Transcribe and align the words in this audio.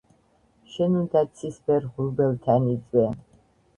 შენ 0.75 0.95
უნდა 1.01 1.23
ცისფერ 1.41 1.85
ღრუბელთან 1.91 2.67
იწვე, 2.77 3.05